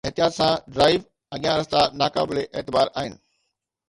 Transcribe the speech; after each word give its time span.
احتياط 0.07 0.33
سان 0.39 0.51
ڊرائيو! 0.73 0.99
اڳيان 1.35 1.55
رستا 1.59 1.81
ناقابل 1.99 2.37
اعتبار 2.57 2.87
آهن. 2.99 3.13